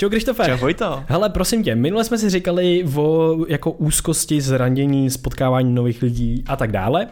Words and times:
Čau 0.00 0.08
Krištofe. 0.08 0.44
Čau 0.46 0.56
Vojto. 0.56 1.04
Hele, 1.06 1.30
prosím 1.30 1.62
tě, 1.62 1.74
minule 1.74 2.04
jsme 2.04 2.18
si 2.18 2.30
říkali 2.30 2.84
o 2.96 3.36
jako 3.48 3.70
úzkosti, 3.70 4.40
zranění, 4.40 5.10
spotkávání 5.10 5.74
nových 5.74 6.02
lidí 6.02 6.44
a 6.46 6.56
tak 6.56 6.72
dále. 6.72 7.06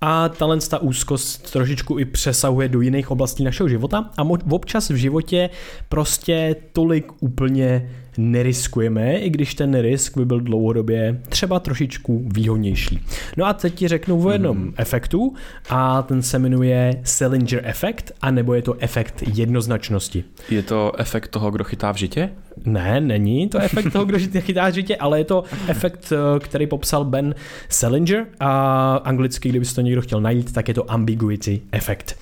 A 0.00 0.28
tahle 0.28 0.58
ta 0.60 0.78
úzkost 0.78 1.52
trošičku 1.52 1.98
i 1.98 2.04
přesahuje 2.04 2.68
do 2.68 2.80
jiných 2.80 3.10
oblastí 3.10 3.44
našeho 3.44 3.68
života 3.68 4.10
a 4.16 4.22
občas 4.50 4.90
v 4.90 4.94
životě 4.94 5.50
prostě 5.88 6.56
tolik 6.72 7.12
úplně 7.20 7.90
neriskujeme, 8.18 9.18
i 9.18 9.30
když 9.30 9.54
ten 9.54 9.80
risk 9.80 10.16
by 10.16 10.24
byl 10.24 10.40
dlouhodobě 10.40 11.20
třeba 11.28 11.60
trošičku 11.60 12.22
výhodnější. 12.26 13.00
No 13.36 13.44
a 13.44 13.52
teď 13.52 13.74
ti 13.74 13.88
řeknu 13.88 14.26
o 14.26 14.30
jednom 14.30 14.56
hmm. 14.56 14.74
efektu 14.76 15.34
a 15.68 16.02
ten 16.02 16.22
se 16.22 16.38
jmenuje 16.38 17.00
Salinger 17.04 17.60
efekt, 17.64 18.12
anebo 18.22 18.54
je 18.54 18.62
to 18.62 18.74
efekt 18.78 19.22
jednoznačnosti. 19.34 20.24
Je 20.50 20.62
to 20.62 20.92
efekt 20.98 21.28
toho, 21.28 21.50
kdo 21.50 21.64
chytá 21.64 21.92
v 21.92 21.96
žitě? 21.96 22.30
Ne, 22.64 23.00
není 23.00 23.48
to 23.48 23.58
efekt 23.62 23.92
toho, 23.92 24.04
kdo 24.04 24.18
chytá 24.40 24.68
v 24.68 24.74
žitě, 24.74 24.96
ale 24.96 25.18
je 25.18 25.24
to 25.24 25.44
efekt, 25.68 26.12
eh, 26.12 26.40
který 26.40 26.66
popsal 26.66 27.04
Ben 27.04 27.34
Salinger 27.68 28.26
a 28.40 28.96
anglicky, 29.04 29.48
kdyby 29.48 29.66
to 29.66 29.80
někdo 29.80 30.02
chtěl 30.02 30.20
najít, 30.20 30.52
tak 30.52 30.68
je 30.68 30.74
to 30.74 30.90
ambiguity 30.90 31.60
efekt. 31.72 32.18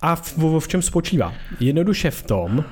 A 0.00 0.16
v, 0.16 0.38
v, 0.38 0.60
v 0.60 0.68
čem 0.68 0.82
spočívá? 0.82 1.34
Jednoduše 1.60 2.10
v 2.10 2.22
tom, 2.22 2.64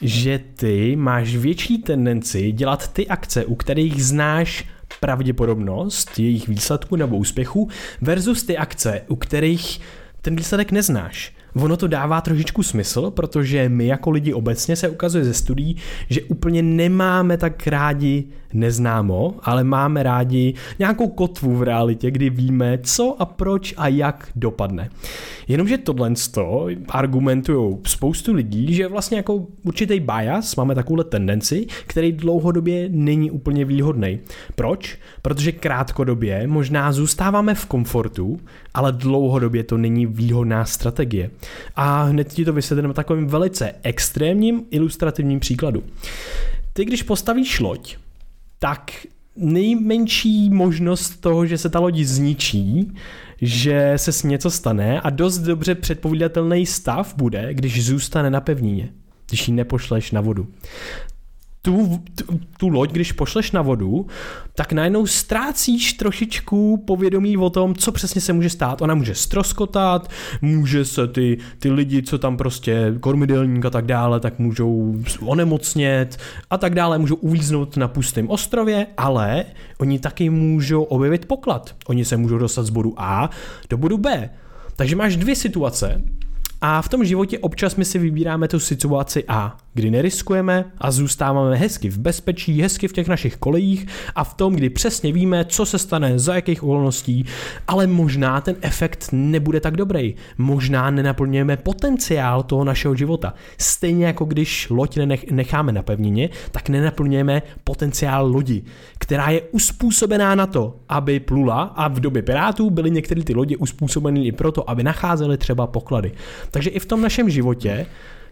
že 0.00 0.40
ty 0.54 0.96
máš 0.96 1.36
větší 1.36 1.78
tendenci 1.78 2.52
dělat 2.52 2.92
ty 2.92 3.08
akce, 3.08 3.44
u 3.44 3.54
kterých 3.54 4.04
znáš 4.04 4.64
pravděpodobnost 5.00 6.18
jejich 6.18 6.48
výsledku 6.48 6.96
nebo 6.96 7.16
úspěchu 7.16 7.68
versus 8.00 8.42
ty 8.42 8.56
akce, 8.56 9.00
u 9.08 9.16
kterých 9.16 9.80
ten 10.20 10.36
výsledek 10.36 10.72
neznáš. 10.72 11.32
Ono 11.54 11.76
to 11.76 11.86
dává 11.86 12.20
trošičku 12.20 12.62
smysl, 12.62 13.10
protože 13.10 13.68
my 13.68 13.86
jako 13.86 14.10
lidi 14.10 14.32
obecně 14.32 14.76
se 14.76 14.88
ukazuje 14.88 15.24
ze 15.24 15.34
studií, 15.34 15.76
že 16.10 16.22
úplně 16.22 16.62
nemáme 16.62 17.36
tak 17.36 17.66
rádi 17.66 18.24
neznámo, 18.54 19.34
ale 19.42 19.64
máme 19.64 20.02
rádi 20.02 20.54
nějakou 20.78 21.08
kotvu 21.08 21.56
v 21.56 21.62
realitě, 21.62 22.10
kdy 22.10 22.30
víme, 22.30 22.78
co 22.82 23.16
a 23.22 23.24
proč 23.24 23.74
a 23.76 23.88
jak 23.88 24.28
dopadne. 24.36 24.90
Jenomže 25.48 25.78
tohle 25.78 26.12
argumentují 26.88 27.76
spoustu 27.86 28.32
lidí, 28.32 28.74
že 28.74 28.88
vlastně 28.88 29.16
jako 29.16 29.46
určitý 29.64 30.00
bias, 30.00 30.56
máme 30.56 30.74
takovou 30.74 31.02
tendenci, 31.02 31.66
který 31.86 32.12
dlouhodobě 32.12 32.88
není 32.90 33.30
úplně 33.30 33.64
výhodný. 33.64 34.18
Proč? 34.54 34.98
Protože 35.22 35.52
krátkodobě 35.52 36.46
možná 36.46 36.92
zůstáváme 36.92 37.54
v 37.54 37.66
komfortu, 37.66 38.40
ale 38.74 38.92
dlouhodobě 38.92 39.64
to 39.64 39.76
není 39.76 40.06
výhodná 40.06 40.64
strategie. 40.64 41.30
A 41.76 42.02
hned 42.02 42.32
ti 42.32 42.44
to 42.44 42.52
vysvětlím 42.52 42.88
na 42.88 42.94
takovým 42.94 43.26
velice 43.26 43.74
extrémním 43.82 44.62
ilustrativním 44.70 45.40
příkladu. 45.40 45.82
Ty, 46.72 46.84
když 46.84 47.02
postavíš 47.02 47.60
loď, 47.60 47.96
tak 48.58 48.92
nejmenší 49.36 50.50
možnost 50.50 51.20
toho, 51.20 51.46
že 51.46 51.58
se 51.58 51.68
ta 51.68 51.78
loď 51.78 51.98
zničí, 51.98 52.92
že 53.42 53.92
se 53.96 54.12
s 54.12 54.22
něco 54.22 54.50
stane 54.50 55.00
a 55.00 55.10
dost 55.10 55.38
dobře 55.38 55.74
předpovídatelný 55.74 56.66
stav 56.66 57.14
bude, 57.16 57.54
když 57.54 57.84
zůstane 57.86 58.30
na 58.30 58.40
pevnině, 58.40 58.88
když 59.28 59.48
ji 59.48 59.54
nepošleš 59.54 60.10
na 60.10 60.20
vodu 60.20 60.48
tu, 61.64 62.02
tu, 62.14 62.40
tu 62.58 62.68
loď, 62.68 62.92
když 62.92 63.12
pošleš 63.12 63.52
na 63.52 63.62
vodu, 63.62 64.06
tak 64.54 64.72
najednou 64.72 65.06
ztrácíš 65.06 65.92
trošičku 65.92 66.84
povědomí 66.86 67.36
o 67.36 67.50
tom, 67.50 67.74
co 67.74 67.92
přesně 67.92 68.20
se 68.20 68.32
může 68.32 68.50
stát. 68.50 68.82
Ona 68.82 68.94
může 68.94 69.14
stroskotat, 69.14 70.10
může 70.42 70.84
se 70.84 71.06
ty, 71.06 71.38
ty 71.58 71.70
lidi, 71.70 72.02
co 72.02 72.18
tam 72.18 72.36
prostě 72.36 72.94
kormidelník 73.00 73.64
a 73.64 73.70
tak 73.70 73.86
dále, 73.86 74.20
tak 74.20 74.38
můžou 74.38 74.96
onemocnět 75.20 76.18
a 76.50 76.58
tak 76.58 76.74
dále, 76.74 76.98
můžou 76.98 77.14
uvíznout 77.14 77.76
na 77.76 77.88
pustém 77.88 78.30
ostrově, 78.30 78.86
ale 78.96 79.44
oni 79.78 79.98
taky 79.98 80.30
můžou 80.30 80.82
objevit 80.82 81.26
poklad. 81.26 81.74
Oni 81.86 82.04
se 82.04 82.16
můžou 82.16 82.38
dostat 82.38 82.66
z 82.66 82.70
bodu 82.70 82.94
A 82.96 83.30
do 83.70 83.76
bodu 83.76 83.98
B. 83.98 84.30
Takže 84.76 84.96
máš 84.96 85.16
dvě 85.16 85.36
situace 85.36 86.02
a 86.60 86.82
v 86.82 86.88
tom 86.88 87.04
životě 87.04 87.38
občas 87.38 87.76
my 87.76 87.84
si 87.84 87.98
vybíráme 87.98 88.48
tu 88.48 88.60
situaci 88.60 89.24
A, 89.28 89.56
kdy 89.74 89.90
neriskujeme 89.90 90.64
a 90.78 90.90
zůstáváme 90.90 91.56
hezky 91.56 91.88
v 91.88 91.98
bezpečí, 91.98 92.62
hezky 92.62 92.88
v 92.88 92.92
těch 92.92 93.08
našich 93.08 93.36
kolejích 93.36 93.86
a 94.14 94.24
v 94.24 94.34
tom, 94.34 94.54
kdy 94.54 94.70
přesně 94.70 95.12
víme, 95.12 95.44
co 95.44 95.66
se 95.66 95.78
stane, 95.78 96.18
za 96.18 96.34
jakých 96.34 96.62
okolností, 96.62 97.24
ale 97.68 97.86
možná 97.86 98.40
ten 98.40 98.56
efekt 98.60 99.08
nebude 99.12 99.60
tak 99.60 99.76
dobrý. 99.76 100.14
Možná 100.38 100.90
nenaplňujeme 100.90 101.56
potenciál 101.56 102.42
toho 102.42 102.64
našeho 102.64 102.94
života. 102.94 103.34
Stejně 103.58 104.06
jako 104.06 104.24
když 104.24 104.70
loď 104.70 104.98
necháme 105.30 105.72
na 105.72 105.82
pevnině, 105.82 106.28
tak 106.50 106.68
nenaplňujeme 106.68 107.42
potenciál 107.64 108.26
lodi, 108.26 108.62
která 108.98 109.30
je 109.30 109.42
uspůsobená 109.42 110.34
na 110.34 110.46
to, 110.46 110.76
aby 110.88 111.20
plula 111.20 111.62
a 111.62 111.88
v 111.88 112.00
době 112.00 112.22
pirátů 112.22 112.70
byly 112.70 112.90
některé 112.90 113.24
ty 113.24 113.34
lodě 113.34 113.56
uspůsobeny 113.56 114.26
i 114.26 114.32
proto, 114.32 114.70
aby 114.70 114.82
nacházely 114.82 115.38
třeba 115.38 115.66
poklady. 115.66 116.12
Takže 116.50 116.70
i 116.70 116.78
v 116.78 116.86
tom 116.86 117.00
našem 117.00 117.30
životě 117.30 117.86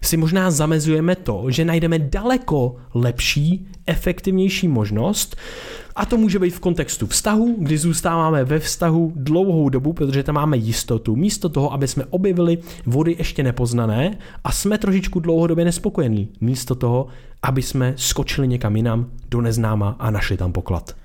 si 0.05 0.17
možná 0.17 0.51
zamezujeme 0.51 1.17
to, 1.17 1.45
že 1.49 1.65
najdeme 1.65 1.99
daleko 1.99 2.77
lepší, 2.95 3.67
efektivnější 3.87 4.69
možnost, 4.69 5.37
a 5.97 6.07
to 6.07 6.17
může 6.17 6.39
být 6.39 6.51
v 6.51 6.61
kontextu 6.61 7.07
vztahu, 7.07 7.57
kdy 7.59 7.79
zůstáváme 7.79 8.45
ve 8.45 8.59
vztahu 8.59 9.13
dlouhou 9.17 9.69
dobu, 9.69 9.93
protože 9.93 10.23
tam 10.23 10.35
máme 10.35 10.57
jistotu, 10.57 11.17
místo 11.17 11.49
toho, 11.49 11.73
aby 11.73 11.89
jsme 11.89 12.05
objevili 12.11 12.59
vody 12.87 13.17
ještě 13.19 13.43
nepoznané 13.43 14.19
a 14.45 14.53
jsme 14.53 14.79
trošičku 14.79 15.21
dlouhodobě 15.21 15.65
nespokojení, 15.65 16.29
místo 16.41 16.75
toho, 16.75 17.07
aby 17.43 17.63
jsme 17.63 17.95
skočili 17.97 18.49
někam 18.49 18.77
jinam 18.77 19.11
do 19.31 19.41
neznáma 19.41 19.97
a 19.99 20.11
našli 20.11 20.37
tam 20.37 20.53
poklad. 20.53 20.97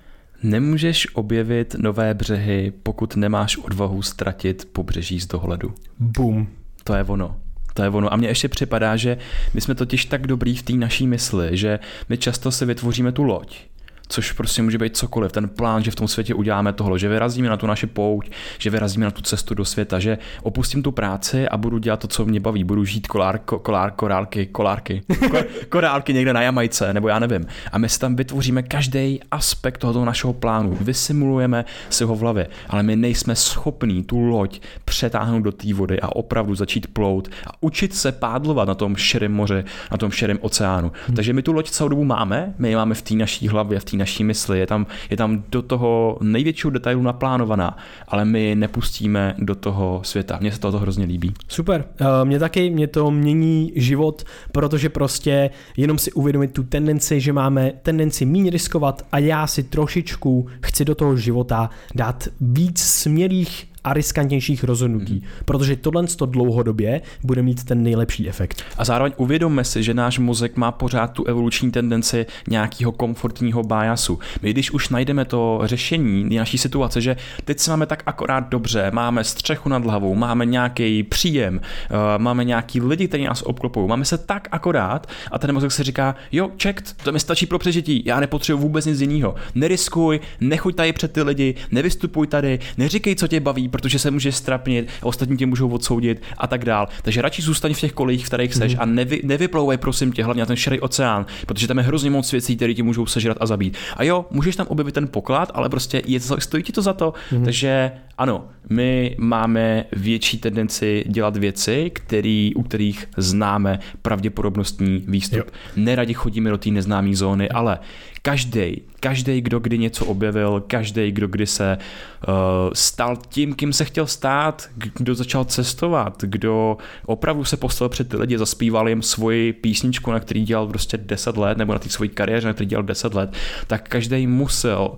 Nemůžeš 0.44 1.08
objevit 1.16 1.76
nové 1.80 2.14
břehy, 2.14 2.74
pokud 2.84 3.16
nemáš 3.16 3.58
odvahu 3.58 4.02
ztratit 4.02 4.68
pobřeží 4.72 5.20
z 5.20 5.28
dohledu. 5.28 5.74
Boom. 6.00 6.48
To 6.84 6.94
je 6.94 7.04
ono. 7.04 7.36
To 7.78 7.84
je 7.84 7.90
ono. 7.90 8.14
A 8.14 8.16
mně 8.16 8.28
ještě 8.28 8.48
připadá, 8.48 8.96
že 8.96 9.18
my 9.54 9.62
jsme 9.62 9.76
totiž 9.76 10.06
tak 10.06 10.28
dobrý 10.28 10.56
v 10.56 10.64
té 10.64 10.74
naší 10.74 11.08
mysli, 11.08 11.58
že 11.58 11.80
my 12.10 12.18
často 12.18 12.52
si 12.52 12.66
vytvoříme 12.66 13.12
tu 13.12 13.24
loď 13.24 13.58
což 14.08 14.32
prostě 14.32 14.62
může 14.62 14.78
být 14.78 14.98
cokoliv. 14.98 15.32
Ten 15.32 15.50
plán, 15.50 15.84
že 15.84 15.92
v 15.92 15.96
tom 15.96 16.08
světě 16.08 16.34
uděláme 16.34 16.74
tohle, 16.74 17.00
že 17.00 17.10
vyrazíme 17.10 17.50
na 17.50 17.58
tu 17.58 17.68
naši 17.68 17.88
pouť, 17.88 18.30
že 18.58 18.70
vyrazíme 18.70 19.06
na 19.06 19.12
tu 19.12 19.22
cestu 19.22 19.54
do 19.54 19.66
světa, 19.66 20.00
že 20.00 20.18
opustím 20.44 20.84
tu 20.84 20.92
práci 20.92 21.50
a 21.50 21.58
budu 21.58 21.78
dělat 21.78 22.00
to, 22.00 22.08
co 22.08 22.26
mě 22.26 22.40
baví. 22.40 22.64
Budu 22.64 22.86
žít 22.86 23.08
kolár, 23.08 23.40
kolár, 23.40 23.92
korálky, 23.92 24.46
kolárky, 24.46 25.02
korálky 25.70 26.14
někde 26.14 26.34
na 26.34 26.42
Jamajce, 26.42 26.94
nebo 26.94 27.08
já 27.08 27.20
nevím. 27.20 27.46
A 27.72 27.78
my 27.78 27.90
si 27.90 28.00
tam 28.00 28.16
vytvoříme 28.16 28.64
každý 28.64 29.20
aspekt 29.32 29.78
tohoto 29.78 30.06
našeho 30.06 30.34
plánu. 30.34 30.78
Vysimulujeme 30.82 31.66
si 31.90 32.04
ho 32.04 32.16
v 32.16 32.20
hlavě, 32.20 32.48
ale 32.70 32.84
my 32.84 32.96
nejsme 32.96 33.36
schopní 33.36 34.04
tu 34.04 34.20
loď 34.20 34.62
přetáhnout 34.86 35.44
do 35.44 35.52
té 35.52 35.74
vody 35.74 36.02
a 36.02 36.16
opravdu 36.16 36.56
začít 36.56 36.88
plout 36.88 37.30
a 37.48 37.50
učit 37.62 37.96
se 37.96 38.12
pádlovat 38.12 38.68
na 38.68 38.76
tom 38.76 38.96
širém 38.96 39.34
moři, 39.34 39.64
na 39.92 39.98
tom 39.98 40.12
širém 40.12 40.38
oceánu. 40.42 40.92
Hmm. 41.08 41.16
Takže 41.16 41.34
my 41.34 41.42
tu 41.42 41.54
loď 41.54 41.70
celou 41.70 41.90
dobu 41.90 42.04
máme, 42.04 42.54
my 42.58 42.70
ji 42.70 42.76
máme 42.76 42.96
v 42.96 43.02
té 43.02 43.16
naší 43.16 43.48
hlavě, 43.48 43.80
v 43.80 43.84
té 43.84 43.97
naší 43.98 44.24
mysli, 44.24 44.60
je 44.60 44.68
tam, 44.68 44.86
je 45.10 45.18
tam 45.18 45.44
do 45.50 45.62
toho 45.62 46.18
největšího 46.22 46.72
detailu 46.72 47.02
naplánovaná, 47.02 47.78
ale 48.08 48.26
my 48.26 48.56
nepustíme 48.56 49.36
do 49.38 49.56
toho 49.56 50.02
světa. 50.04 50.38
Mně 50.42 50.52
se 50.52 50.60
to 50.60 50.72
hrozně 50.72 51.06
líbí. 51.06 51.34
Super. 51.48 51.86
Eh, 52.02 52.26
mě 52.26 52.40
taky, 52.40 52.70
mě 52.70 52.88
to 52.88 53.12
mění 53.12 53.72
život, 53.76 54.24
protože 54.52 54.90
prostě 54.90 55.50
jenom 55.78 55.98
si 55.98 56.12
uvědomit 56.12 56.54
tu 56.54 56.64
tendenci, 56.64 57.20
že 57.20 57.34
máme 57.34 57.72
tendenci 57.82 58.26
méně 58.26 58.52
riskovat 58.52 59.06
a 59.12 59.20
já 59.20 59.48
si 59.48 59.64
trošičku 59.64 60.48
chci 60.62 60.86
do 60.86 60.96
toho 60.96 61.18
života 61.18 61.70
dát 61.96 62.28
víc 62.42 62.80
směrých 62.80 63.68
a 63.84 63.94
riskantnějších 63.94 64.64
rozhodnutí, 64.64 65.14
mm. 65.14 65.22
protože 65.46 65.76
tohle 65.76 66.08
to 66.08 66.26
dlouhodobě 66.26 67.02
bude 67.24 67.42
mít 67.42 67.64
ten 67.64 67.84
nejlepší 67.84 68.30
efekt. 68.30 68.64
A 68.78 68.86
zároveň 68.86 69.14
uvědomme 69.18 69.64
si, 69.64 69.84
že 69.84 69.94
náš 69.94 70.20
mozek 70.20 70.58
má 70.58 70.72
pořád 70.72 71.08
tu 71.08 71.24
evoluční 71.24 71.72
tendenci 71.72 72.26
nějakého 72.50 72.92
komfortního 72.92 73.64
biasu. 73.64 74.20
My 74.42 74.54
když 74.54 74.72
už 74.72 74.90
najdeme 74.90 75.26
to 75.26 75.62
řešení 75.64 76.36
naší 76.38 76.58
situace, 76.58 77.02
že 77.02 77.16
teď 77.46 77.60
se 77.60 77.72
máme 77.72 77.86
tak 77.86 78.04
akorát 78.06 78.50
dobře, 78.50 78.92
máme 78.94 79.24
střechu 79.24 79.70
nad 79.70 79.84
hlavou, 79.84 80.16
máme 80.16 80.46
nějaký 80.46 81.04
příjem, 81.04 81.56
uh, 81.56 81.98
máme 82.18 82.44
nějaký 82.44 82.82
lidi, 82.82 83.08
kteří 83.08 83.24
nás 83.24 83.42
obklopují, 83.42 83.88
máme 83.88 84.06
se 84.06 84.18
tak 84.18 84.48
akorát 84.52 85.08
a 85.32 85.40
ten 85.40 85.54
mozek 85.54 85.72
si 85.72 85.84
říká, 85.84 86.16
jo, 86.32 86.50
check, 86.64 86.96
to 87.04 87.12
mi 87.12 87.20
stačí 87.20 87.46
pro 87.46 87.60
přežití, 87.60 88.04
já 88.06 88.20
nepotřebuji 88.20 88.62
vůbec 88.62 88.86
nic 88.86 89.02
jiného. 89.02 89.36
Neriskuj, 89.56 90.20
nechuť 90.42 90.76
tady 90.76 90.94
před 90.94 91.12
ty 91.12 91.22
lidi, 91.22 91.56
nevystupuj 91.72 92.28
tady, 92.28 92.60
neříkej, 92.78 93.16
co 93.16 93.28
tě 93.28 93.40
baví, 93.40 93.67
nebaví, 93.68 93.72
protože 93.72 94.00
se 94.00 94.12
může 94.12 94.32
strapnit, 94.32 94.90
ostatní 95.02 95.38
tě 95.38 95.46
můžou 95.46 95.70
odsoudit 95.70 96.22
a 96.38 96.48
tak 96.48 96.66
dál. 96.66 96.88
Takže 97.02 97.22
radši 97.22 97.42
zůstaň 97.42 97.74
v 97.74 97.80
těch 97.80 97.94
kolejích, 97.94 98.26
v 98.26 98.28
kterých 98.28 98.54
seš 98.54 98.74
mm. 98.74 98.82
a 98.82 98.86
nevy, 98.86 99.22
nevyplouvaj 99.24 99.78
prosím 99.78 100.12
tě 100.12 100.24
hlavně 100.24 100.42
na 100.42 100.46
ten 100.46 100.56
širý 100.56 100.80
oceán, 100.80 101.26
protože 101.46 101.68
tam 101.68 101.78
je 101.78 101.84
hrozně 101.84 102.10
moc 102.10 102.32
věcí, 102.32 102.56
které 102.56 102.74
ti 102.74 102.84
můžou 102.84 103.06
sežrat 103.06 103.38
a 103.40 103.46
zabít. 103.46 103.78
A 103.96 104.04
jo, 104.04 104.26
můžeš 104.32 104.56
tam 104.56 104.68
objevit 104.68 104.94
ten 104.94 105.08
poklad, 105.08 105.52
ale 105.54 105.70
prostě 105.70 106.02
je 106.06 106.20
to, 106.20 106.40
stojí 106.40 106.64
ti 106.64 106.72
to 106.72 106.82
za 106.82 106.94
to. 106.94 107.14
Mm. 107.32 107.44
Takže 107.44 107.92
ano, 108.18 108.50
my 108.70 109.16
máme 109.20 109.86
větší 109.92 110.38
tendenci 110.38 111.06
dělat 111.08 111.38
věci, 111.38 111.92
který, 111.94 112.56
u 112.56 112.64
kterých 112.64 113.10
známe 113.18 113.80
pravděpodobnostní 114.02 115.04
výstup. 115.08 115.38
Jo. 115.38 115.44
Neradi 115.76 116.14
chodíme 116.14 116.50
do 116.50 116.58
té 116.58 116.70
neznámé 116.70 117.16
zóny, 117.16 117.50
ale 117.50 117.80
každý, 118.22 118.82
každý, 119.00 119.42
kdo 119.42 119.60
kdy 119.60 119.78
něco 119.78 120.06
objevil, 120.06 120.64
každý, 120.68 121.12
kdo 121.12 121.28
kdy 121.28 121.48
se 121.48 121.78
uh, 121.78 122.34
stal 122.74 123.18
tím, 123.30 123.54
kým 123.54 123.74
se 123.74 123.86
chtěl 123.86 124.08
stát, 124.08 124.70
kdo 124.76 125.16
začal 125.16 125.46
cestovat, 125.46 126.24
kdo 126.24 126.78
opravdu 127.06 127.44
se 127.44 127.58
postavil 127.58 127.90
před 127.90 128.10
ty 128.10 128.18
lidi, 128.18 128.38
zaspíval 128.38 128.90
jim 128.90 129.02
svoji 129.02 129.54
písničku, 129.54 130.12
na 130.12 130.20
který 130.20 130.44
dělal 130.44 130.68
prostě 130.68 130.98
10 130.98 131.38
let, 131.38 131.58
nebo 131.58 131.74
na 131.74 131.80
té 131.80 131.90
svojí 131.90 132.10
kariéře, 132.10 132.48
na 132.48 132.54
který 132.54 132.68
dělal 132.68 132.84
10 132.84 133.14
let, 133.14 133.34
tak 133.68 133.90
každý 133.90 134.28
musel 134.28 134.98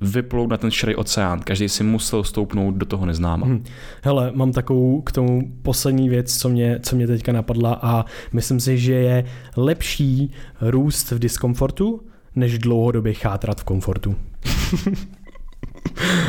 vyplout 0.00 0.50
na 0.50 0.56
ten 0.56 0.70
širý 0.70 0.96
oceán. 0.96 1.40
Každý 1.40 1.68
si 1.68 1.84
musel 1.84 2.24
stoupnout 2.24 2.74
do 2.74 2.86
toho 2.86 3.06
neznáma. 3.06 3.46
Hmm. 3.46 3.64
Hele, 4.02 4.32
mám 4.34 4.52
takovou 4.52 5.00
k 5.00 5.12
tomu 5.12 5.52
poslední 5.62 6.08
věc, 6.08 6.38
co 6.38 6.48
mě, 6.48 6.80
co 6.82 6.96
mě 6.96 7.06
teďka 7.06 7.32
napadla 7.32 7.78
a 7.82 8.04
myslím 8.32 8.60
si, 8.60 8.78
že 8.78 8.92
je 8.92 9.24
lepší 9.56 10.30
růst 10.60 11.10
v 11.10 11.18
diskomfortu, 11.18 12.00
než 12.36 12.58
dlouhodobě 12.58 13.14
chátrat 13.14 13.60
v 13.60 13.64
komfortu. 13.64 14.16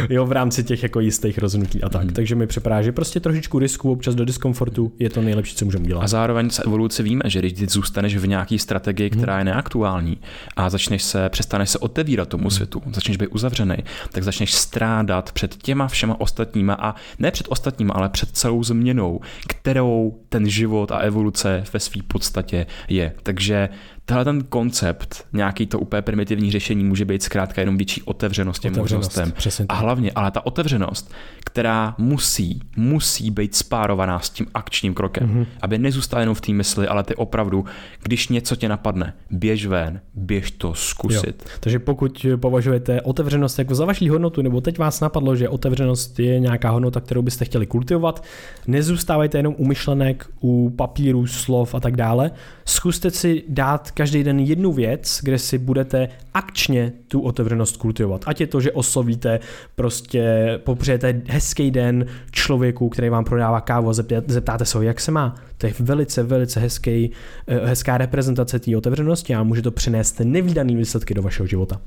jo, 0.09 0.25
v 0.25 0.31
rámci 0.31 0.63
těch 0.63 0.83
jako 0.83 0.99
jistých 0.99 1.37
rozhodnutí 1.37 1.83
a 1.83 1.89
tak. 1.89 2.01
Hmm. 2.01 2.13
Takže 2.13 2.35
mi 2.35 2.47
připadá, 2.47 2.81
že 2.81 2.91
prostě 2.91 3.19
trošičku 3.19 3.59
risku, 3.59 3.91
občas 3.91 4.15
do 4.15 4.25
diskomfortu 4.25 4.91
je 4.99 5.09
to 5.09 5.21
nejlepší, 5.21 5.55
co 5.55 5.65
můžeme 5.65 5.85
dělat. 5.85 6.03
A 6.03 6.07
zároveň 6.07 6.49
se 6.49 6.63
evoluce 6.63 7.03
víme, 7.03 7.21
že 7.25 7.39
když 7.39 7.53
ty 7.53 7.67
zůstaneš 7.67 8.17
v 8.17 8.27
nějaké 8.27 8.59
strategii, 8.59 9.09
která 9.09 9.39
je 9.39 9.45
neaktuální 9.45 10.17
a 10.55 10.69
začneš 10.69 11.03
se, 11.03 11.29
přestaneš 11.29 11.69
se 11.69 11.79
otevírat 11.79 12.29
tomu 12.29 12.43
hmm. 12.43 12.51
světu, 12.51 12.81
začneš 12.93 13.17
být 13.17 13.27
uzavřený, 13.27 13.77
tak 14.11 14.23
začneš 14.23 14.53
strádat 14.53 15.31
před 15.31 15.55
těma 15.55 15.87
všema 15.87 16.21
ostatníma 16.21 16.73
a 16.73 16.95
ne 17.19 17.31
před 17.31 17.47
ostatníma, 17.49 17.93
ale 17.93 18.09
před 18.09 18.29
celou 18.31 18.63
změnou, 18.63 19.21
kterou 19.47 20.19
ten 20.29 20.49
život 20.49 20.91
a 20.91 20.97
evoluce 20.97 21.63
ve 21.73 21.79
své 21.79 22.01
podstatě 22.07 22.65
je. 22.87 23.13
Takže 23.23 23.69
tenhle 24.09 24.25
ten 24.25 24.43
koncept, 24.43 25.27
nějaký 25.33 25.65
to 25.65 25.79
úplně 25.79 26.01
primitivní 26.01 26.51
řešení 26.51 26.83
může 26.83 27.05
být 27.05 27.23
zkrátka 27.23 27.61
jenom 27.61 27.77
větší 27.77 28.01
otevřenost 28.01 28.59
těm 28.59 28.75
možnostem. 28.77 29.33
A 29.69 29.73
hlavně, 29.73 30.11
ale 30.15 30.31
ta 30.31 30.45
otevřenost, 30.45 31.11
která 31.45 31.95
musí, 31.97 32.61
musí 32.75 33.31
být 33.31 33.55
spárovaná 33.55 34.19
s 34.19 34.29
tím 34.29 34.47
akčním 34.53 34.93
krokem, 34.93 35.29
mm-hmm. 35.29 35.45
aby 35.61 35.77
nezůstala 35.77 36.19
jenom 36.19 36.35
v 36.35 36.41
té 36.41 36.51
mysli, 36.51 36.87
ale 36.87 37.03
ty 37.03 37.15
opravdu, 37.15 37.65
když 38.03 38.27
něco 38.27 38.55
tě 38.55 38.69
napadne, 38.69 39.13
běž 39.31 39.65
ven, 39.65 40.01
běž 40.13 40.51
to 40.51 40.73
zkusit. 40.73 41.43
Jo. 41.45 41.57
Takže 41.59 41.79
pokud 41.79 42.25
považujete 42.35 43.01
otevřenost 43.01 43.59
jako 43.59 43.75
za 43.75 43.85
vaší 43.85 44.09
hodnotu, 44.09 44.41
nebo 44.41 44.61
teď 44.61 44.77
vás 44.77 44.99
napadlo, 44.99 45.35
že 45.35 45.49
otevřenost 45.49 46.19
je 46.19 46.39
nějaká 46.39 46.69
hodnota, 46.69 47.01
kterou 47.01 47.21
byste 47.21 47.45
chtěli 47.45 47.67
kultivovat, 47.67 48.23
nezůstávajte 48.67 49.37
jenom 49.37 49.55
u 49.57 49.65
myšlenek, 49.65 50.29
u 50.41 50.69
papíru, 50.69 51.27
slov 51.27 51.75
a 51.75 51.79
tak 51.79 51.95
dále. 51.95 52.31
Zkuste 52.65 53.11
si 53.11 53.43
dát 53.47 53.91
každý 53.99 54.23
den 54.23 54.39
jednu 54.39 54.71
věc, 54.73 55.19
kde 55.23 55.39
si 55.39 55.57
budete 55.57 56.09
akčně 56.33 56.91
tu 57.07 57.21
otevřenost 57.21 57.77
kultivovat. 57.77 58.23
Ať 58.25 58.41
je 58.41 58.47
to, 58.47 58.61
že 58.61 58.71
oslovíte, 58.71 59.39
prostě 59.75 60.23
popřejete 60.63 61.21
hezký 61.27 61.71
den 61.71 62.05
člověku, 62.31 62.89
který 62.89 63.09
vám 63.09 63.25
prodává 63.25 63.61
kávu 63.61 63.89
a 63.89 63.93
zeptáte 64.27 64.65
se 64.65 64.77
ho, 64.77 64.81
jak 64.81 64.99
se 64.99 65.11
má. 65.11 65.35
To 65.57 65.67
je 65.67 65.73
velice, 65.79 66.23
velice 66.23 66.59
hezký, 66.59 67.11
eh, 67.47 67.67
hezká 67.67 67.97
reprezentace 67.97 68.59
té 68.59 68.77
otevřenosti 68.77 69.35
a 69.35 69.43
může 69.43 69.61
to 69.61 69.71
přinést 69.71 70.19
nevýdaný 70.19 70.75
výsledky 70.75 71.13
do 71.13 71.21
vašeho 71.21 71.47
života. 71.47 71.81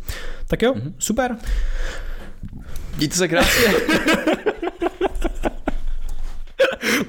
Tak 0.46 0.62
jo, 0.62 0.74
mm-hmm. 0.74 0.92
super. 0.98 1.36
Mějte 2.96 3.16
se 3.16 3.28
krásně. 3.28 3.74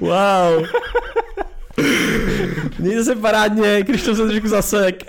wow. 0.00 0.64
Mějte 2.84 3.04
se 3.04 3.16
parádně, 3.16 3.82
když 3.82 4.02
to 4.02 4.14
se 4.14 4.26
trošku 4.26 4.48
zasek. 4.48 5.04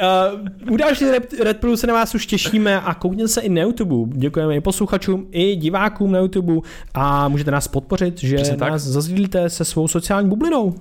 Uh, 0.68 0.74
u 0.74 0.78
další 0.78 1.06
Red, 1.06 1.34
Red 1.34 1.58
Pill 1.58 1.78
se 1.78 1.88
na 1.88 1.94
vás 1.94 2.16
už 2.16 2.26
těšíme 2.26 2.82
a 2.82 2.94
koukněte 2.94 3.28
se 3.28 3.42
i 3.42 3.50
na 3.50 3.62
YouTube. 3.62 4.18
Děkujeme 4.18 4.56
i 4.56 4.62
posluchačům, 4.62 5.28
i 5.32 5.56
divákům 5.56 6.12
na 6.12 6.20
YouTube 6.20 6.54
a 6.94 7.28
můžete 7.28 7.52
nás 7.52 7.68
podpořit, 7.68 8.20
že 8.20 8.36
Přesně 8.36 8.58
nás 8.58 8.84
tak. 8.84 8.92
zazdílíte 8.92 9.50
se 9.50 9.66
svou 9.66 9.88
sociální 9.88 10.30
bublinou. 10.30 10.76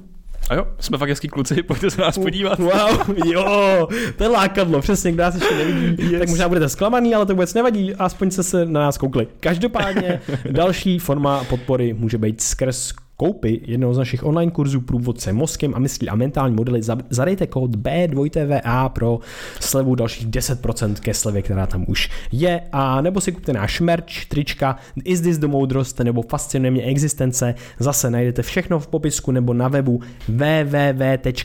A 0.51 0.55
jo, 0.55 0.67
jsme 0.81 0.99
fakt 0.99 1.09
hezký 1.09 1.29
kluci, 1.29 1.63
pojďte 1.63 1.91
se 1.91 2.01
nás 2.01 2.19
podívat. 2.19 2.59
Wow, 2.59 3.17
jo, 3.27 3.89
to 4.17 4.25
je 4.25 4.29
lákadlo, 4.29 4.81
přesně, 4.81 5.13
kdo 5.13 5.23
nás 5.23 5.35
ještě 5.35 5.55
nevidí, 5.55 6.13
yes. 6.13 6.21
tak 6.21 6.29
možná 6.29 6.49
budete 6.49 6.69
zklamaný, 6.69 7.15
ale 7.15 7.27
to 7.27 7.33
vůbec 7.33 7.55
nevadí, 7.55 7.95
aspoň 7.95 8.31
se 8.31 8.43
se 8.43 8.67
na 8.67 8.81
nás 8.81 8.99
koukli. 8.99 9.29
Každopádně 9.41 10.21
další 10.51 10.99
forma 10.99 11.45
podpory 11.45 11.93
může 11.93 12.19
být 12.19 12.41
skrz 12.41 12.93
koupy 13.17 13.61
jednoho 13.65 13.95
z 13.95 13.99
našich 13.99 14.25
online 14.25 14.53
kurzů 14.53 14.81
Průvodce 14.81 15.33
mozkem 15.33 15.75
a 15.75 15.79
myslí 15.79 16.09
a 16.09 16.15
mentální 16.15 16.55
modely, 16.55 16.81
zadejte 17.11 17.47
kód 17.47 17.77
B2TVA 17.77 18.89
pro 18.89 19.19
slevu 19.61 19.95
dalších 19.95 20.29
10% 20.29 20.95
ke 20.95 21.15
slevě, 21.15 21.43
která 21.43 21.67
tam 21.67 21.85
už 21.89 22.11
je. 22.33 22.61
A 22.73 23.01
nebo 23.01 23.21
si 23.21 23.33
kupte 23.33 23.53
náš 23.53 23.81
merch, 23.81 24.25
trička, 24.29 24.77
Is 25.05 25.21
This 25.21 25.39
the 25.39 25.47
Moudrost 25.47 26.01
nebo 26.01 26.23
Fascinuje 26.23 26.71
mě 26.71 26.83
existence. 26.83 27.55
Zase 27.79 28.11
najdete 28.11 28.43
všechno 28.43 28.81
v 28.81 28.87
popisku 28.87 29.31
nebo 29.31 29.55
na 29.55 29.69
webu 29.69 30.01
www.brainia 30.29 31.37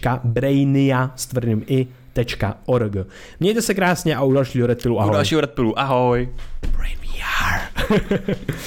s 1.16 1.26
tvrdým 1.26 1.64
i 1.68 1.88
.org. 2.66 2.94
Mějte 3.40 3.62
se 3.62 3.74
krásně 3.74 4.16
a 4.16 4.24
u 4.24 4.34
dalšího 4.34 4.68
Red 4.68 4.86
ahoj. 4.86 5.10
U 5.10 5.14
dalšího 5.14 5.42
Red 5.42 5.54
ahoj. 5.76 6.30
VR. 7.20 7.60